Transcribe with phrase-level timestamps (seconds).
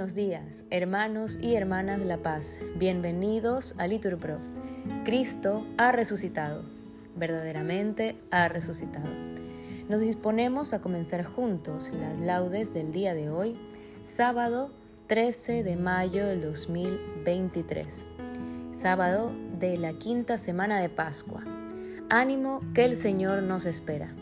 [0.00, 2.58] buenos días, hermanos y hermanas de La Paz.
[2.76, 4.38] Bienvenidos a Litur Pro.
[5.04, 6.62] Cristo ha resucitado.
[7.16, 9.10] Verdaderamente ha resucitado.
[9.90, 13.58] Nos disponemos a comenzar juntos las laudes del día de hoy,
[14.02, 14.70] sábado
[15.08, 18.06] 13 de mayo del 2023.
[18.72, 21.44] Sábado de la quinta semana de Pascua.
[22.08, 24.14] Ánimo que el Señor nos espera.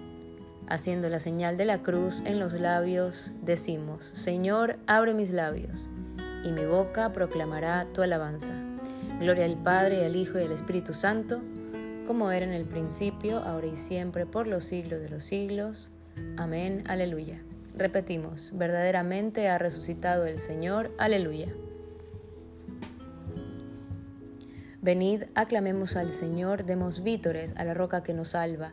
[0.71, 5.89] Haciendo la señal de la cruz en los labios, decimos, Señor, abre mis labios,
[6.45, 8.53] y mi boca proclamará tu alabanza.
[9.19, 11.41] Gloria al Padre, al Hijo y al Espíritu Santo,
[12.07, 15.91] como era en el principio, ahora y siempre, por los siglos de los siglos.
[16.37, 17.43] Amén, aleluya.
[17.75, 21.49] Repetimos, verdaderamente ha resucitado el Señor, aleluya.
[24.83, 28.73] Venid, aclamemos al Señor, demos vítores a la roca que nos salva.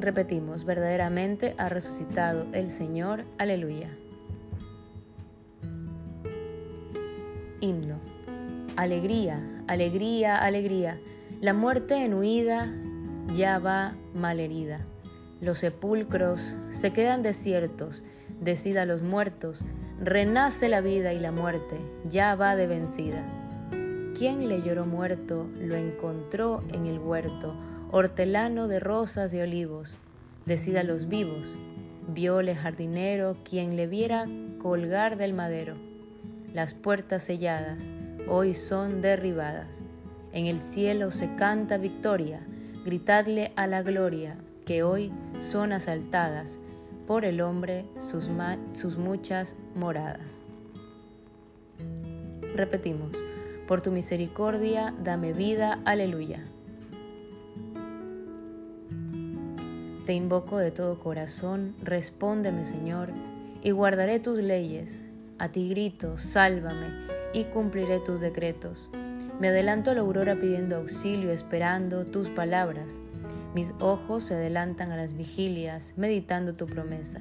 [0.00, 3.26] Repetimos, verdaderamente ha resucitado el Señor.
[3.36, 3.90] Aleluya.
[7.60, 8.00] Himno.
[8.76, 10.98] Alegría, alegría, alegría.
[11.42, 12.72] La muerte en huida
[13.34, 14.86] ya va malherida.
[15.42, 18.02] Los sepulcros se quedan desiertos.
[18.40, 19.66] Decida los muertos.
[20.00, 21.76] Renace la vida y la muerte
[22.08, 23.22] ya va de vencida.
[24.16, 27.54] Quien le lloró muerto lo encontró en el huerto
[27.92, 29.96] hortelano de rosas y olivos,
[30.46, 31.56] decida los vivos,
[32.08, 34.26] viole jardinero quien le viera
[34.58, 35.76] colgar del madero.
[36.52, 37.90] Las puertas selladas
[38.28, 39.82] hoy son derribadas,
[40.32, 42.46] en el cielo se canta victoria,
[42.84, 46.60] gritadle a la gloria que hoy son asaltadas
[47.06, 48.28] por el hombre sus,
[48.72, 50.42] sus muchas moradas.
[52.54, 53.16] Repetimos,
[53.66, 56.44] por tu misericordia dame vida, aleluya.
[60.06, 63.10] Te invoco de todo corazón, respóndeme Señor,
[63.62, 65.04] y guardaré tus leyes.
[65.38, 66.86] A ti grito, sálvame,
[67.34, 68.90] y cumpliré tus decretos.
[69.38, 73.02] Me adelanto a la aurora pidiendo auxilio, esperando tus palabras.
[73.54, 77.20] Mis ojos se adelantan a las vigilias, meditando tu promesa.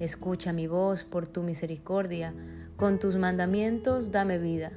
[0.00, 2.32] Escucha mi voz por tu misericordia,
[2.76, 4.72] con tus mandamientos dame vida.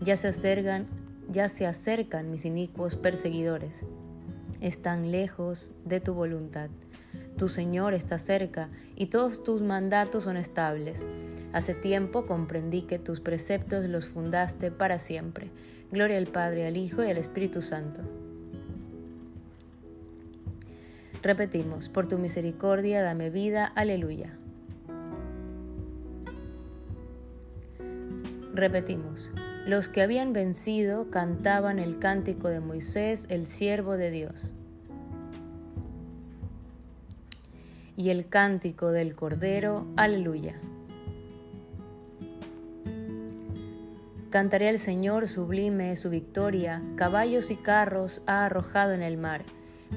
[0.00, 0.88] Ya se acercan,
[1.28, 3.84] ya se acercan mis inicuos perseguidores
[4.60, 6.70] están lejos de tu voluntad.
[7.36, 11.06] Tu Señor está cerca y todos tus mandatos son estables.
[11.52, 15.50] Hace tiempo comprendí que tus preceptos los fundaste para siempre.
[15.90, 18.02] Gloria al Padre, al Hijo y al Espíritu Santo.
[21.22, 24.36] Repetimos, por tu misericordia dame vida, aleluya.
[28.54, 29.30] Repetimos,
[29.66, 34.54] los que habían vencido cantaban el cántico de Moisés, el siervo de Dios.
[37.96, 40.58] Y el cántico del Cordero, aleluya.
[44.30, 49.42] Cantaré al Señor, sublime su victoria, caballos y carros ha arrojado en el mar.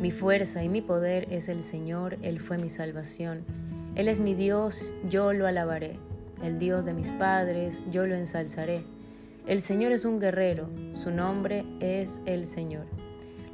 [0.02, 3.46] Mi fuerza y mi poder es el Señor, Él fue mi salvación.
[3.96, 6.00] Él es mi Dios, yo lo alabaré.
[6.44, 8.84] El Dios de mis padres, yo lo ensalzaré
[9.46, 12.86] el Señor es un guerrero, su nombre es el Señor.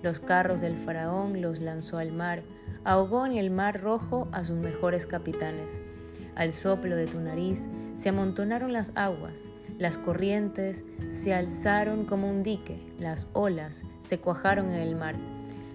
[0.04, 2.44] Los carros del faraón los lanzó al mar,
[2.84, 5.82] ahogó en el mar rojo a sus mejores capitanes.
[6.36, 9.50] Al soplo de tu nariz se amontonaron las aguas,
[9.80, 15.16] las corrientes se alzaron como un dique, las olas se cuajaron en el mar.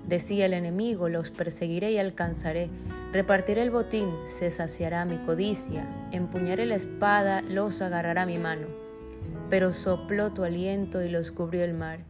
[0.07, 2.71] Decía el enemigo, los perseguiré y alcanzaré,
[3.13, 8.84] repartiré el botín, se saciará mi codicia, empuñaré la espada, los agarrará mi mano
[9.51, 12.01] pero sopló tu aliento y los cubrió el mar.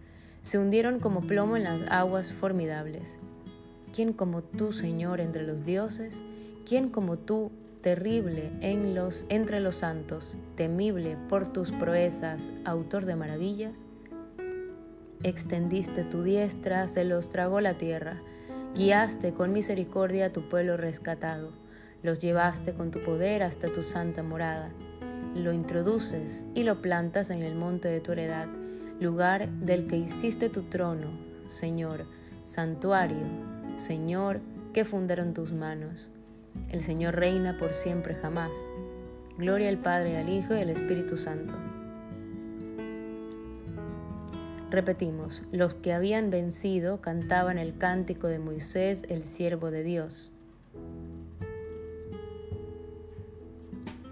[0.43, 3.19] Se hundieron como plomo en las aguas formidables.
[3.95, 6.23] ¿Quién como tú, Señor, entre los dioses?
[6.67, 7.51] ¿Quién como tú,
[7.81, 13.83] terrible en los, entre los santos, temible por tus proezas, autor de maravillas?
[15.23, 18.21] Extendiste tu diestra, se los tragó la tierra.
[18.75, 21.53] Guiaste con misericordia a tu pueblo rescatado.
[22.03, 24.71] Los llevaste con tu poder hasta tu santa morada.
[25.35, 28.49] Lo introduces y lo plantas en el monte de tu heredad,
[29.01, 32.07] lugar del que hiciste tu trono, Señor,
[32.45, 33.27] santuario,
[33.79, 34.41] Señor,
[34.73, 36.11] que fundaron tus manos.
[36.71, 38.53] El Señor reina por siempre jamás.
[39.37, 41.55] Gloria al Padre, al Hijo y al Espíritu Santo.
[44.71, 50.33] Repetimos, los que habían vencido cantaban el cántico de Moisés, el siervo de Dios.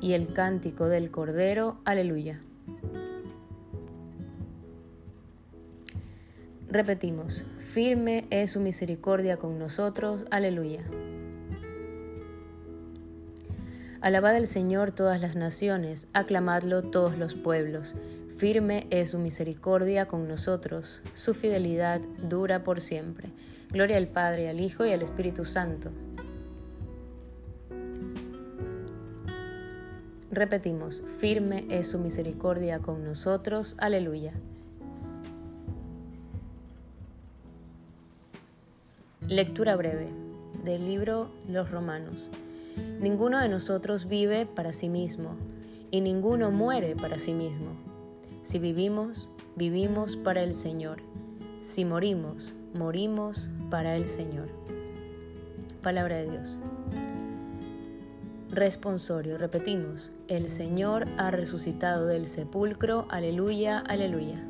[0.02, 2.40] Y el cántico del Cordero, aleluya.
[6.66, 10.82] Repetimos, firme es su misericordia con nosotros, aleluya.
[14.00, 17.94] Alabad al Señor todas las naciones, aclamadlo todos los pueblos.
[18.36, 23.28] Firme es su misericordia con nosotros, su fidelidad dura por siempre.
[23.70, 25.92] Gloria al Padre, al Hijo y al Espíritu Santo.
[30.32, 33.74] Repetimos, firme es su misericordia con nosotros.
[33.76, 34.32] Aleluya.
[39.28, 40.08] Lectura breve
[40.64, 42.30] del libro Los Romanos.
[42.98, 45.36] Ninguno de nosotros vive para sí mismo
[45.90, 47.76] y ninguno muere para sí mismo.
[48.42, 51.02] Si vivimos, vivimos para el Señor.
[51.60, 54.48] Si morimos, morimos para el Señor.
[55.82, 56.58] Palabra de Dios.
[58.52, 64.44] Responsorio, repetimos, el Señor ha resucitado del sepulcro, aleluya, aleluya.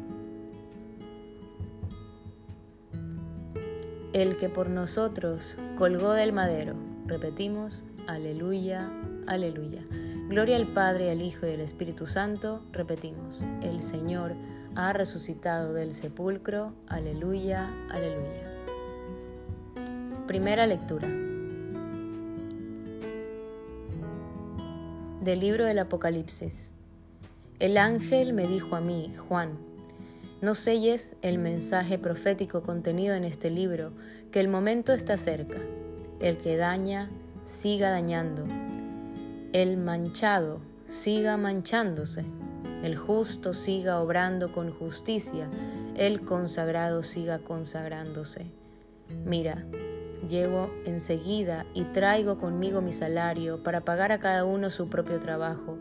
[4.13, 6.75] El que por nosotros colgó del madero,
[7.07, 8.91] repetimos, Aleluya,
[9.29, 9.83] aleluya.
[10.29, 12.63] Gloria al Padre, al Hijo y al Espíritu Santo.
[12.73, 14.35] Repetimos, el Señor
[14.75, 16.73] ha resucitado del sepulcro.
[16.89, 18.43] Aleluya, aleluya.
[20.27, 21.09] Primera lectura.
[25.23, 26.73] Del libro del Apocalipsis.
[27.61, 29.57] El ángel me dijo a mí, Juan,
[30.41, 33.93] no selles el mensaje profético contenido en este libro,
[34.33, 35.59] que el momento está cerca.
[36.19, 37.09] El que daña,
[37.45, 38.49] siga dañando,
[39.53, 42.25] el manchado siga manchándose,
[42.83, 45.49] el justo siga obrando con justicia,
[45.95, 48.47] el consagrado siga consagrándose.
[49.25, 49.65] Mira,
[50.29, 55.79] llego enseguida y traigo conmigo mi salario para pagar a cada uno su propio trabajo.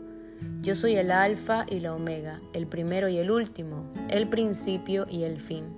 [0.60, 5.24] Yo soy el alfa y la omega, el primero y el último, el principio y
[5.24, 5.76] el fin.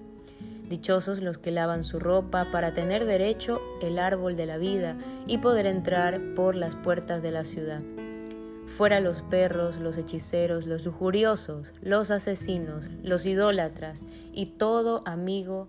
[0.69, 4.97] Dichosos los que lavan su ropa para tener derecho el árbol de la vida
[5.27, 7.83] y poder entrar por las puertas de la ciudad.
[8.67, 15.69] Fuera los perros, los hechiceros, los lujuriosos, los asesinos, los idólatras y todo amigo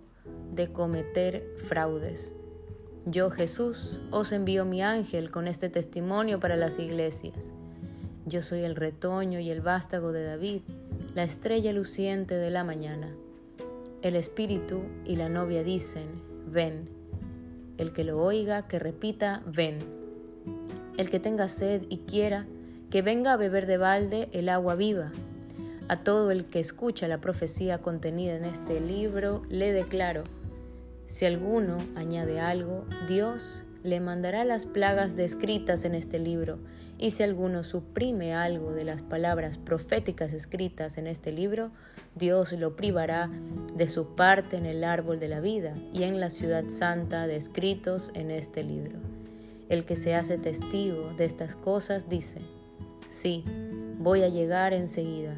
[0.52, 2.32] de cometer fraudes.
[3.08, 7.52] Yo, Jesús, os envío mi ángel con este testimonio para las iglesias.
[8.24, 10.62] Yo soy el retoño y el vástago de David,
[11.14, 13.14] la estrella luciente de la mañana.
[14.02, 16.88] El espíritu y la novia dicen, ven.
[17.78, 19.78] El que lo oiga, que repita, ven.
[20.96, 22.44] El que tenga sed y quiera,
[22.90, 25.12] que venga a beber de balde el agua viva.
[25.86, 30.24] A todo el que escucha la profecía contenida en este libro, le declaro,
[31.06, 36.58] si alguno añade algo, Dios le mandará las plagas descritas en este libro,
[36.98, 41.70] y si alguno suprime algo de las palabras proféticas escritas en este libro,
[42.14, 43.30] Dios lo privará
[43.74, 48.10] de su parte en el árbol de la vida y en la ciudad santa descritos
[48.14, 48.98] en este libro.
[49.68, 52.40] El que se hace testigo de estas cosas dice,
[53.10, 53.44] sí,
[53.98, 55.36] voy a llegar enseguida.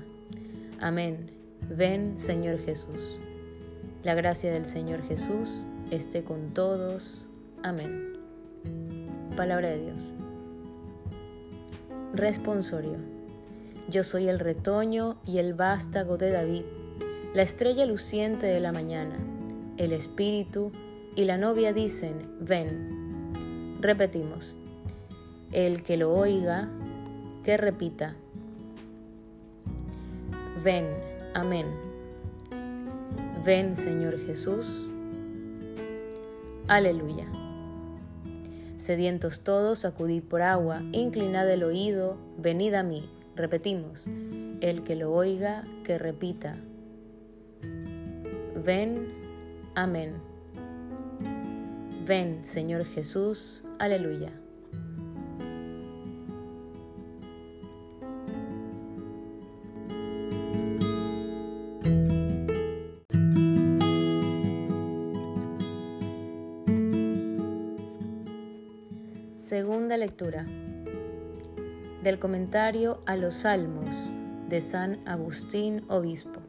[0.81, 1.31] Amén.
[1.69, 3.19] Ven, Señor Jesús.
[4.09, 5.51] La gracia del Señor Jesús
[5.91, 7.27] esté con todos.
[7.63, 8.15] Amén.
[9.37, 10.15] Palabra de Dios.
[12.15, 12.97] Responsorio.
[13.91, 16.63] Yo soy el retoño y el vástago de David,
[17.35, 19.19] la estrella luciente de la mañana.
[19.77, 20.73] El espíritu
[21.15, 23.77] y la novia dicen, ven.
[23.83, 24.57] Repetimos.
[25.53, 26.71] El que lo oiga,
[27.45, 28.17] que repita.
[30.65, 30.87] Ven,
[31.35, 31.88] amén.
[33.49, 34.67] Ven, Señor Jesús.
[36.67, 37.25] Aleluya.
[38.77, 43.09] Sedientos todos, acudid por agua, inclinad el oído, venid a mí.
[43.37, 44.07] Repetimos,
[44.61, 46.59] el que lo oiga, que repita.
[48.63, 49.15] Ven,
[49.75, 50.17] amén.
[52.07, 54.38] Ven, Señor Jesús, aleluya.
[69.49, 70.45] Segunda lectura
[72.03, 73.97] del comentario a los Salmos
[74.47, 76.41] de San Agustín Obispo.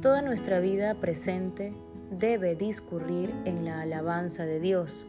[0.00, 1.74] Toda nuestra vida presente
[2.10, 5.04] debe discurrir en la alabanza de Dios,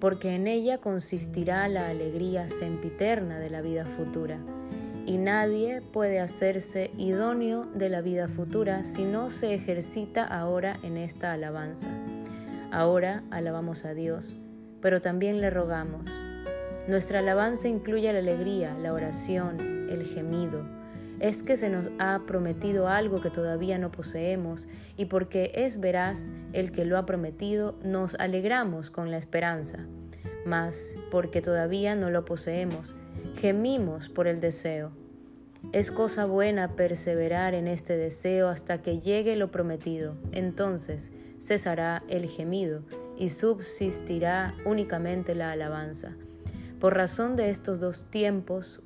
[0.00, 4.40] porque en ella consistirá la alegría sempiterna de la vida futura,
[5.06, 10.96] y nadie puede hacerse idóneo de la vida futura si no se ejercita ahora en
[10.96, 11.90] esta alabanza.
[12.72, 14.36] Ahora alabamos a Dios
[14.80, 16.10] pero también le rogamos.
[16.86, 20.64] Nuestra alabanza incluye la alegría, la oración, el gemido.
[21.20, 26.30] Es que se nos ha prometido algo que todavía no poseemos y porque es veraz
[26.52, 29.80] el que lo ha prometido, nos alegramos con la esperanza.
[30.46, 32.94] Mas, porque todavía no lo poseemos,
[33.36, 34.92] gemimos por el deseo.
[35.72, 40.14] Es cosa buena perseverar en este deseo hasta que llegue lo prometido.
[40.32, 42.82] Entonces cesará el gemido
[43.18, 46.12] y subsistirá únicamente la alabanza.
[46.80, 48.80] Por razón de estos dos tiempos,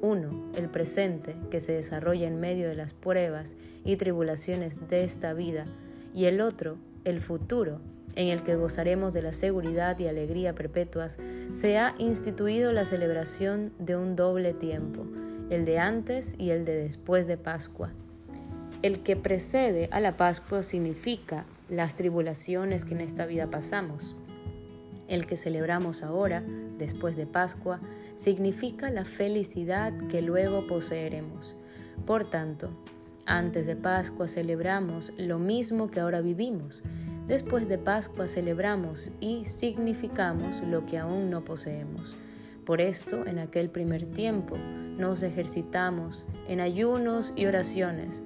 [0.00, 5.32] uno, el presente, que se desarrolla en medio de las pruebas y tribulaciones de esta
[5.34, 5.66] vida,
[6.14, 7.80] y el otro, el futuro,
[8.16, 11.18] en el que gozaremos de la seguridad y alegría perpetuas,
[11.52, 15.06] se ha instituido la celebración de un doble tiempo,
[15.50, 17.90] el de antes y el de después de Pascua.
[18.82, 24.16] El que precede a la Pascua significa las tribulaciones que en esta vida pasamos.
[25.08, 26.42] El que celebramos ahora,
[26.78, 27.80] después de Pascua,
[28.16, 31.54] significa la felicidad que luego poseeremos.
[32.06, 32.70] Por tanto,
[33.26, 36.82] antes de Pascua celebramos lo mismo que ahora vivimos.
[37.26, 42.16] Después de Pascua celebramos y significamos lo que aún no poseemos.
[42.64, 48.24] Por esto, en aquel primer tiempo, nos ejercitamos en ayunos y oraciones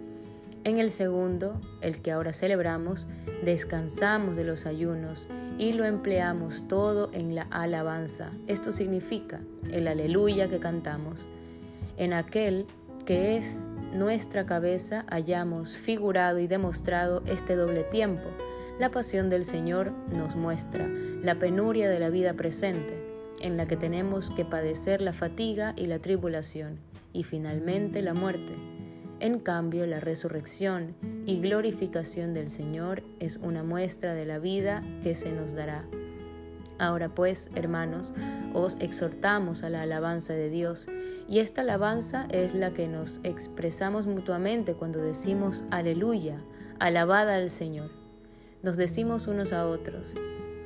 [0.64, 3.06] en el segundo, el que ahora celebramos,
[3.44, 5.28] descansamos de los ayunos
[5.58, 8.32] y lo empleamos todo en la alabanza.
[8.46, 9.40] Esto significa
[9.70, 11.26] el aleluya que cantamos.
[11.98, 12.66] En aquel
[13.04, 13.58] que es
[13.92, 18.24] nuestra cabeza hayamos figurado y demostrado este doble tiempo.
[18.80, 20.88] La pasión del Señor nos muestra
[21.22, 22.98] la penuria de la vida presente,
[23.40, 26.78] en la que tenemos que padecer la fatiga y la tribulación,
[27.12, 28.73] y finalmente la muerte
[29.24, 35.14] en cambio, la resurrección y glorificación del Señor es una muestra de la vida que
[35.14, 35.86] se nos dará.
[36.78, 38.12] Ahora pues, hermanos,
[38.52, 40.88] os exhortamos a la alabanza de Dios,
[41.26, 46.36] y esta alabanza es la que nos expresamos mutuamente cuando decimos aleluya,
[46.78, 47.92] alabada al Señor.
[48.62, 50.12] Nos decimos unos a otros,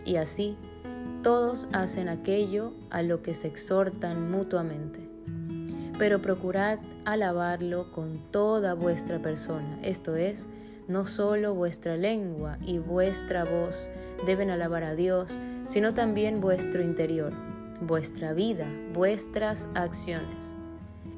[0.05, 0.57] y así
[1.23, 5.08] todos hacen aquello a lo que se exhortan mutuamente
[5.99, 10.49] pero procurad alabarlo con toda vuestra persona, esto es,
[10.87, 13.89] no solo vuestra lengua y vuestra voz
[14.25, 17.33] deben alabar a Dios, sino también vuestro interior,
[17.83, 20.55] vuestra vida, vuestras acciones.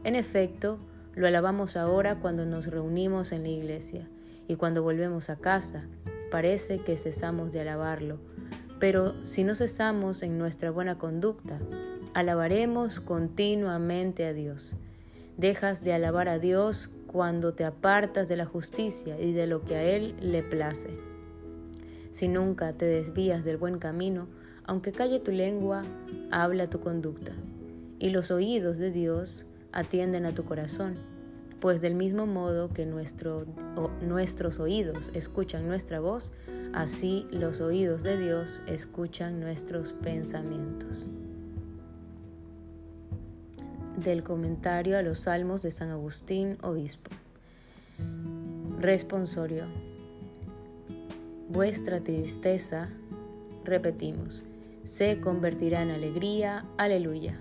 [0.02, 0.78] En efecto,
[1.14, 4.08] lo alabamos ahora cuando nos reunimos en la iglesia
[4.48, 5.84] y cuando volvemos a casa.
[6.30, 8.18] Parece que cesamos de alabarlo,
[8.78, 11.58] pero si no cesamos en nuestra buena conducta,
[12.12, 14.74] Alabaremos continuamente a Dios.
[15.36, 19.76] Dejas de alabar a Dios cuando te apartas de la justicia y de lo que
[19.76, 20.90] a Él le place.
[22.10, 24.26] Si nunca te desvías del buen camino,
[24.64, 25.82] aunque calle tu lengua,
[26.32, 27.30] habla tu conducta.
[28.00, 30.96] Y los oídos de Dios atienden a tu corazón,
[31.60, 36.32] pues del mismo modo que nuestros oídos escuchan nuestra voz,
[36.72, 41.08] así los oídos de Dios escuchan nuestros pensamientos
[44.00, 47.10] del comentario a los Salmos de San Agustín, obispo.
[48.78, 49.64] Responsorio.
[51.48, 52.88] Vuestra tristeza,
[53.64, 54.42] repetimos,
[54.84, 57.38] se convertirá en alegría, aleluya.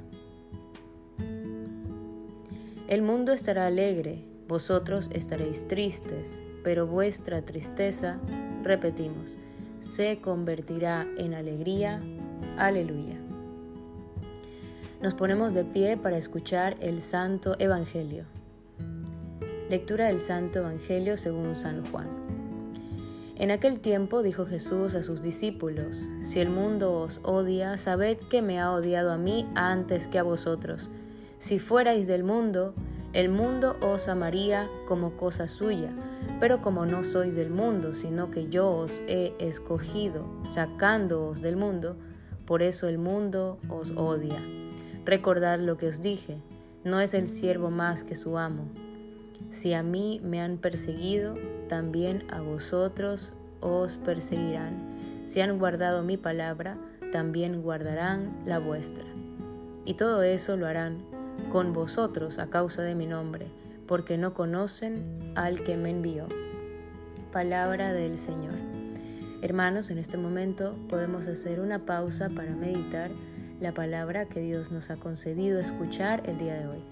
[2.87, 8.19] El mundo estará alegre, vosotros estaréis tristes, pero vuestra tristeza,
[8.63, 9.37] repetimos,
[9.79, 11.99] se convertirá en alegría,
[12.57, 13.28] aleluya.
[15.01, 18.25] Nos ponemos de pie para escuchar el Santo Evangelio.
[19.69, 22.09] Lectura del Santo Evangelio según San Juan.
[23.37, 28.41] En aquel tiempo dijo Jesús a sus discípulos, Si el mundo os odia, sabed que
[28.41, 30.89] me ha odiado a mí antes que a vosotros.
[31.37, 32.73] Si fuerais del mundo,
[33.13, 35.93] el mundo os amaría como cosa suya,
[36.41, 41.95] pero como no sois del mundo, sino que yo os he escogido, sacándoos del mundo,
[42.45, 44.58] por eso el mundo os odia.
[45.09, 46.37] Recordad lo que os dije,
[46.83, 48.65] no es el siervo más que su amo.
[49.49, 51.35] Si a mí me han perseguido,
[51.67, 54.99] también a vosotros os perseguirán.
[55.25, 56.77] Si han guardado mi palabra,
[57.11, 59.03] también guardarán la vuestra.
[59.83, 60.99] Y todo eso lo harán
[61.51, 63.47] con vosotros a causa de mi nombre,
[63.87, 66.27] porque no conocen al que me envió.
[67.33, 68.59] Palabra del Señor.
[69.41, 73.09] Hermanos, en este momento podemos hacer una pausa para meditar
[73.59, 76.83] la palabra que Dios nos ha concedido escuchar el día de hoy.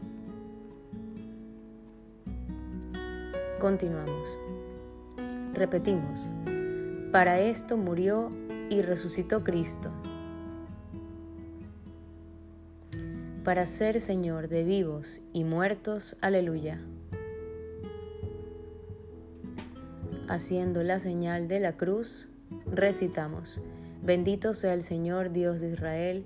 [3.60, 4.38] Continuamos.
[5.54, 6.28] Repetimos.
[7.12, 8.30] Para esto murió
[8.70, 9.92] y resucitó Cristo.
[13.44, 16.18] Para ser Señor de vivos y muertos.
[16.20, 16.82] Aleluya.
[20.28, 22.28] Haciendo la señal de la cruz,
[22.66, 23.62] recitamos.
[24.04, 26.26] Bendito sea el Señor Dios de Israel,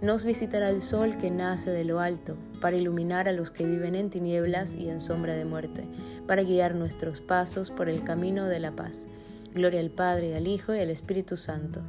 [0.00, 3.94] nos visitará el sol que nace de lo alto, para iluminar a los que viven
[3.94, 5.84] en tinieblas y en sombra de muerte,
[6.26, 9.08] para guiar nuestros pasos por el camino de la paz.
[9.54, 11.82] Gloria al Padre, al Hijo y al Espíritu Santo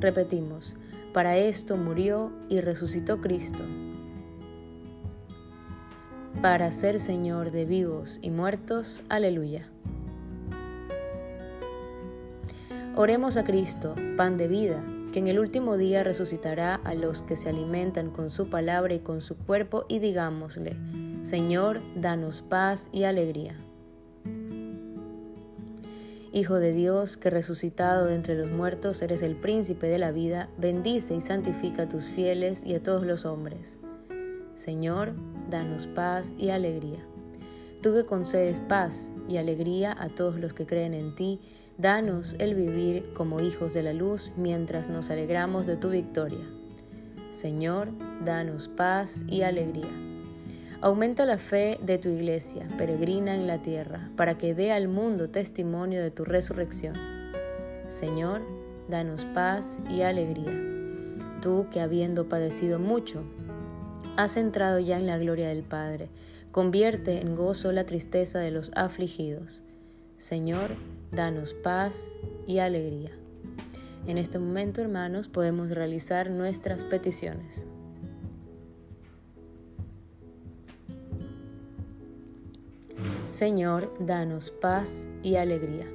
[0.00, 0.76] Repetimos,
[1.12, 3.64] para esto murió y resucitó Cristo,
[6.40, 9.02] para ser Señor de vivos y muertos.
[9.08, 9.68] Aleluya.
[13.00, 17.36] Oremos a Cristo, pan de vida, que en el último día resucitará a los que
[17.36, 20.74] se alimentan con su palabra y con su cuerpo, y digámosle,
[21.22, 23.54] Señor, danos paz y alegría.
[26.32, 30.48] Hijo de Dios, que resucitado de entre los muertos eres el príncipe de la vida,
[30.58, 33.78] bendice y santifica a tus fieles y a todos los hombres.
[34.56, 35.12] Señor,
[35.48, 37.06] danos paz y alegría.
[37.80, 41.40] Tú que concedes paz y alegría a todos los que creen en ti,
[41.78, 46.44] danos el vivir como hijos de la luz mientras nos alegramos de tu victoria.
[47.30, 47.90] Señor,
[48.24, 49.88] danos paz y alegría.
[50.80, 55.30] Aumenta la fe de tu iglesia, peregrina en la tierra, para que dé al mundo
[55.30, 56.94] testimonio de tu resurrección.
[57.88, 58.42] Señor,
[58.88, 60.52] danos paz y alegría.
[61.42, 63.22] Tú que habiendo padecido mucho,
[64.16, 66.08] has entrado ya en la gloria del Padre,
[66.50, 69.62] convierte en gozo la tristeza de los afligidos.
[70.18, 70.74] Señor,
[71.12, 72.10] danos paz
[72.44, 73.12] y alegría.
[74.08, 77.66] En este momento, hermanos, podemos realizar nuestras peticiones.
[83.20, 85.86] Señor, danos paz y alegría.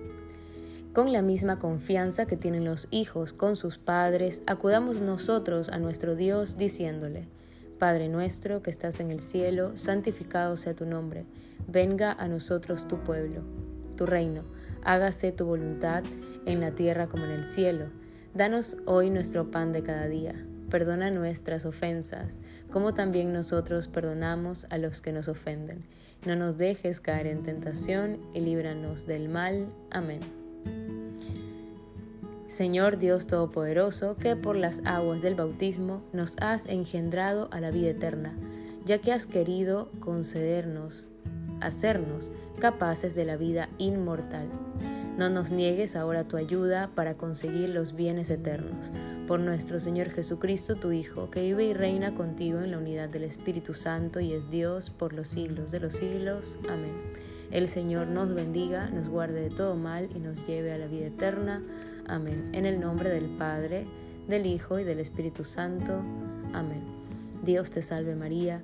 [0.93, 6.15] Con la misma confianza que tienen los hijos con sus padres, acudamos nosotros a nuestro
[6.15, 7.27] Dios diciéndole,
[7.77, 11.25] Padre nuestro que estás en el cielo, santificado sea tu nombre,
[11.67, 13.41] venga a nosotros tu pueblo,
[14.05, 14.43] reino,
[14.83, 16.03] hágase tu voluntad
[16.45, 17.85] en la tierra como en el cielo.
[18.33, 20.33] Danos hoy nuestro pan de cada día.
[20.69, 22.37] Perdona nuestras ofensas,
[22.71, 25.83] como también nosotros perdonamos a los que nos ofenden
[26.25, 29.67] no nos dejes caer en tentación y líbranos del mal.
[29.91, 30.21] Amén.
[32.47, 37.89] Señor Dios Todopoderoso, que por las aguas del bautismo nos has engendrado a la vida
[37.89, 38.33] eterna,
[38.85, 41.07] ya que has querido concedernos,
[41.65, 44.47] hacernos capaces de la vida inmortal.
[45.17, 48.91] No nos niegues ahora tu ayuda para conseguir los bienes eternos
[49.27, 53.23] por nuestro Señor Jesucristo, tu Hijo, que vive y reina contigo en la unidad del
[53.23, 56.57] Espíritu Santo y es Dios por los siglos de los siglos.
[56.67, 56.93] Amén.
[57.51, 61.05] El Señor nos bendiga, nos guarde de todo mal y nos lleve a la vida
[61.05, 61.61] eterna.
[62.07, 62.49] Amén.
[62.53, 63.85] En el nombre del Padre,
[64.27, 66.01] del Hijo y del Espíritu Santo.
[66.53, 66.81] Amén.
[67.43, 68.63] Dios te salve María,